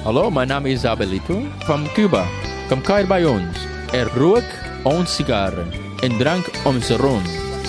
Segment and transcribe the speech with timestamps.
[0.00, 2.24] Hallo, mijn naam is Isabelito van Cuba.
[2.68, 3.56] Kom kuier bij ons.
[3.92, 4.44] Er rook
[4.82, 5.68] ons sigaren
[6.00, 7.20] en drank onze ron.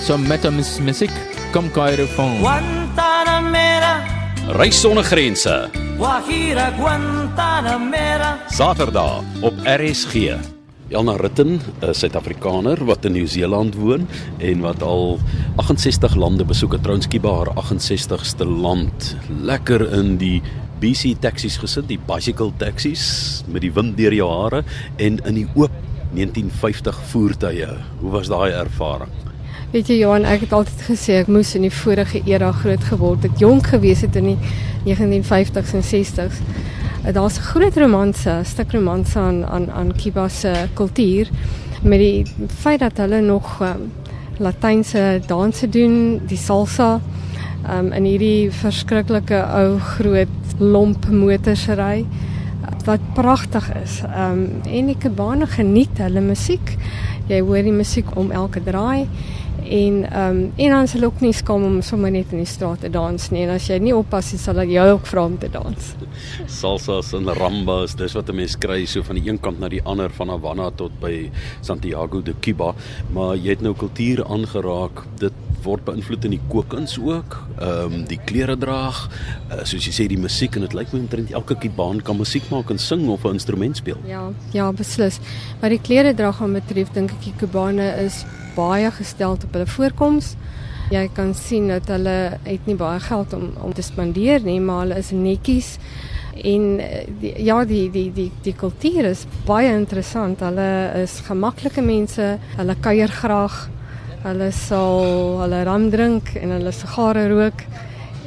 [0.04, 1.12] Zo met ons muziek,
[1.52, 2.38] kom kuier van.
[2.38, 4.00] Guantanamera,
[4.48, 5.70] Reis sonder grense.
[5.98, 8.40] Guajira, Guantanamera.
[8.50, 10.40] Saterdag op RSG.
[10.88, 14.08] Elna Ritten, 'n Suid-Afrikaner wat in Nieu-Seeland woon
[14.38, 15.20] en wat al
[15.56, 16.84] 68 lande besoek het.
[16.84, 19.16] Trouens Kiba haar 68ste land.
[19.42, 20.42] Lekker in die
[20.82, 24.64] BC taksies gesit, die bicycle taksies met die wind deur jou hare
[24.98, 25.74] en in die oop
[26.16, 27.68] 1950 voertuie.
[28.02, 29.12] Hoe was daai ervaring?
[29.72, 33.24] Weet jy Johan, ek het altyd gesê ek moes in die vorige era groot geword
[33.24, 34.38] het, jonk gewees het in die
[34.90, 36.42] 1950s en 60s.
[37.06, 41.30] Uh, Daar's 'n groot romanse, stuk romanse aan aan aan Kiba se kultuur
[41.82, 43.92] met die feit dat hulle nog um,
[44.38, 47.02] Latynse danse doen, die salsa
[47.70, 52.06] um, in hierdie verskriklike ou groot lomp motorsery
[52.86, 54.02] wat pragtig is.
[54.08, 56.76] Ehm um, en die Kubane geniet hulle musiek.
[57.30, 59.08] Jy hoor die musiek om elke draai
[59.62, 62.82] en ehm um, en dan hulle ook nie skaam om sommer net in die straat
[62.82, 63.44] te dans nie.
[63.46, 65.92] En as jy nie oppas nie, sal hulle jou ook vra om te dans.
[66.62, 69.84] Salsas en rambas, dis wat 'n mens kry so van die een kant na die
[69.84, 71.30] ander van Havana tot by
[71.62, 72.74] Santiago de Cuba,
[73.14, 75.06] maar jy het nou kultuur aangeraak.
[75.20, 77.38] Dit word beïnvloed in die kookkuns ook.
[77.60, 79.04] Ehm um, die klere draag,
[79.52, 82.48] uh, soos jy sê die musiek en dit lyk my omtrent elke Kubaan kan musiek
[82.52, 83.98] maak en sing of 'n instrument speel.
[84.08, 85.20] Ja, ja, beslis.
[85.62, 89.68] Maar die klere dra gaan betref dink ek die Kubane is baie gestel op hulle
[89.68, 90.36] voorkoms.
[90.92, 94.82] Jy kan sien dat hulle het nie baie geld om om te spandeer nie, maar
[94.86, 95.78] hulle is netjies.
[96.44, 100.40] En eh, die, ja, die die die die kultuur is baie interessant.
[100.40, 102.38] Hulle is gemaklike mense.
[102.58, 103.70] Hulle kuier graag.
[104.22, 107.64] Hulle sal hulle rum drink en hulle sigare rook.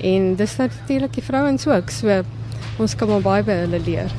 [0.03, 1.91] En dis natuurlik die vrouens ook.
[1.95, 2.23] So
[2.83, 4.11] ons kan maar baie by hulle leer.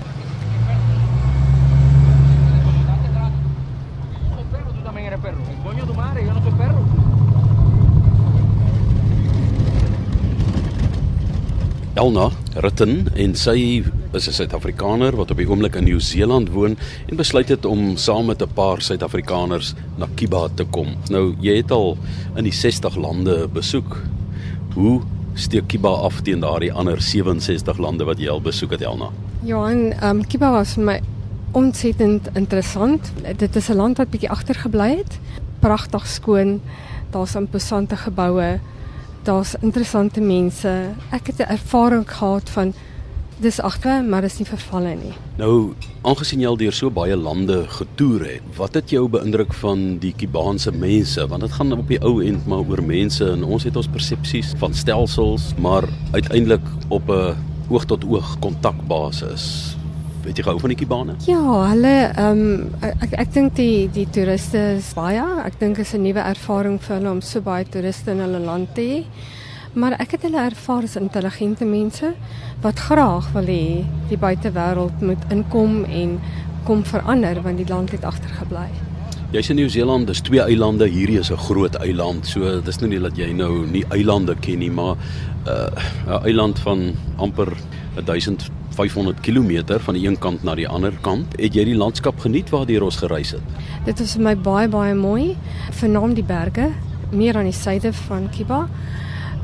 [11.96, 12.30] Elna
[12.60, 13.84] Ritten en sy
[14.16, 16.78] is 'n Suid-Afrikaner wat op die oomblik in Nieu-Seeland woon
[17.10, 20.88] en besluit het om saam met 'n paar Suid-Afrikaners na Kiba te kom.
[21.10, 21.98] Nou, jy het al
[22.36, 24.02] in die 60 lande besoek.
[24.74, 25.02] Hoe
[25.34, 29.10] steek Kiba af teen daardie ander 67 lande wat jy al besoek het, Elna?
[29.44, 31.02] Johan, ehm um, Kiba was vir my
[31.52, 33.12] ontsettend interessant.
[33.38, 35.20] Dit is 'n land wat bietjie agtergebly het.
[35.60, 36.62] Pragtig skoon.
[37.10, 38.60] Daar's imposante geboue.
[39.24, 40.90] Daar's interessante mense.
[41.12, 42.74] Ek het 'n ervaring gehad van
[43.42, 45.14] dis agter, maar dis nie vervalle nie.
[45.40, 45.74] Nou,
[46.08, 50.14] aangesien jy al deur so baie lande getoer het, wat het jou beïndruk van die
[50.16, 51.28] Kubaanse mense?
[51.28, 54.54] Want dit gaan op die ou end maar oor mense en ons het ons persepsies
[54.62, 57.36] van stelsels, maar uiteindelik op 'n
[57.70, 59.76] oog tot oog kontakbasis.
[60.26, 61.16] Weet jy gou van die Kubane?
[61.28, 65.22] Ja, hulle ehm um, ek ek dink die die toeriste is baie.
[65.46, 68.74] Ek dink is 'n nuwe ervaring vir hulle om so baie toeriste in hulle land
[68.76, 69.04] te hê.
[69.76, 72.14] Maar ek het hulle ervaar as intelligente mense
[72.64, 76.14] wat graag wil hê die buitewêreld moet inkom en
[76.64, 78.70] kom verander want die land het agtergebly.
[79.36, 82.26] Jy's in Nieu-Seeland, dis twee eilande, hierdie is 'n groot eiland.
[82.26, 86.24] So dis nou nie dat jy nou nie eilande ken nie, maar 'n uh, 'n
[86.24, 87.52] eiland van amper
[88.06, 91.36] 1500 km van die een kant na die ander kant.
[91.38, 93.42] Het jy die landskap geniet waardeur ons gereis het?
[93.86, 95.36] Dit was vir my baie baie mooi,
[95.72, 96.72] vernaam die berge
[97.12, 98.70] meer aan die suide van Kiba.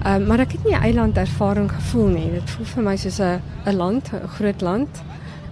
[0.02, 2.32] Uh, maar ek het nie 'n eiland ervaring gevoel nie.
[2.32, 4.90] Dit voel vir my soos 'n 'n land, 'n groot land.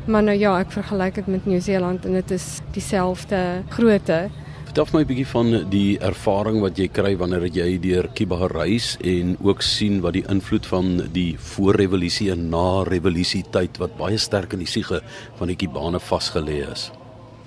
[0.05, 4.29] Maar nou ja, ek vergelyk dit met Nieu-Seeland en dit is dieselfde grootte.
[4.63, 8.97] Vertel my 'n bietjie van die ervaring wat jy kry wanneer jy deur Kiba reis
[9.01, 14.53] en ook sien wat die invloed van die voorrevolusie en na-revolusie tyd wat baie sterk
[14.53, 15.01] in die siege
[15.35, 16.91] van die Kubane vasgelê is.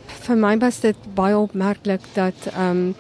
[0.07, 2.95] Vir my was dit baie opmerklik dat ehm um,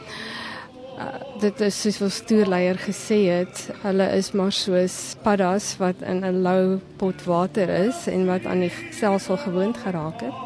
[0.98, 6.24] uh, dit is soos wat stuurleier gesê het, hulle is maar soos paddas wat in
[6.24, 10.38] 'n lou pot water is en wat aan die stelsel gewoond geraak het.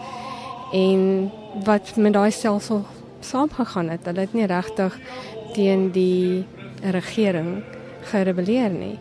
[0.72, 1.31] En
[1.64, 2.84] wat met daai stelsel
[3.20, 4.04] saamgegaan het.
[4.04, 4.98] Hulle het nie regtig
[5.54, 6.44] teen die
[6.81, 7.62] regering
[8.10, 8.99] gerebelleer nie.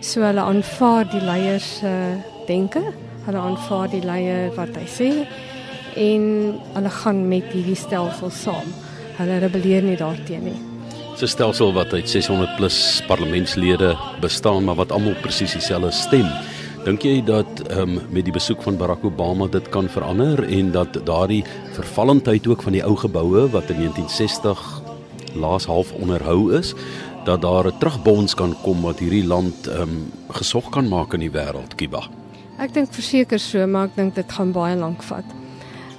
[0.00, 2.82] So hulle aanvaar die leiers se uh, denke,
[3.24, 5.10] hulle aanvaar die leier wat hy sê
[5.96, 6.28] en
[6.74, 8.70] hulle gaan met hierdie stelsel saam.
[9.16, 10.73] Hulle rebelleer nie daarteen nie.
[11.22, 16.26] 'n stelsel wat uit 600 plus parlementslede bestaan, maar wat almal presies dieselfde stem.
[16.84, 20.70] Dink jy dat ehm um, met die besoek van Barack Obama dit kan verander en
[20.70, 24.82] dat daardie vervallendheid ook van die ou geboue wat in 1960
[25.34, 26.74] laas half onderhou is,
[27.24, 31.20] dat daar 'n terugbonds kan kom wat hierdie land ehm um, gesog kan maak in
[31.20, 32.02] die wêreld, Kiba?
[32.58, 35.24] Ek dink verseker so, maar ek dink dit gaan baie lank vat.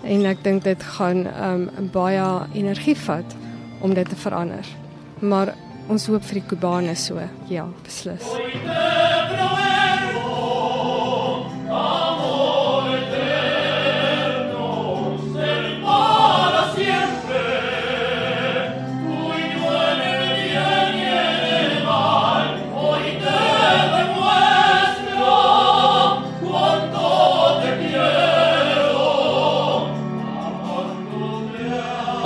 [0.04, 3.36] En ek dink dit gaan um baie energie vat
[3.80, 4.85] om dit te verander.
[5.20, 5.54] Maar
[5.88, 7.22] ons hoop vir die Kubane so.
[7.50, 8.26] Ja, beslis.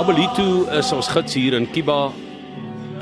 [0.00, 2.29] Abelito is ons gids hier in Kiba.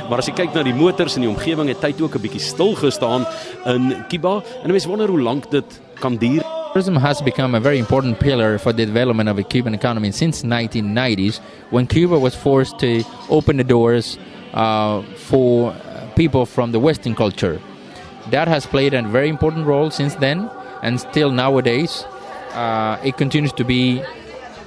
[0.08, 2.40] Maar as jy kyk na die motors en die omgewing, het tyd ook 'n bietjie
[2.40, 3.26] stil gestaan
[3.66, 4.42] in Kiba.
[4.62, 6.42] En mense wonder hoe lank dit kan duur.
[6.72, 10.44] Tourism has become a very important pillar for the development of the Cuban economy since
[10.44, 11.40] 1990s
[11.70, 14.18] when Cuba was forced to open the doors
[14.54, 15.74] uh, for
[16.14, 17.60] people from the Western culture.
[18.30, 20.50] That has played a very important role since then,
[20.82, 22.04] and still nowadays,
[22.54, 24.02] uh, it continues to be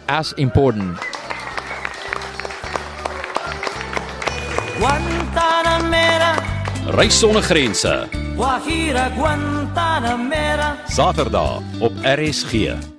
[0.08, 0.98] as important.
[5.32, 6.36] Guantanamera,
[6.88, 8.10] Reis sonder grense.
[8.36, 10.76] Guajira Guantanamera.
[10.88, 12.91] Saterdag op RSG.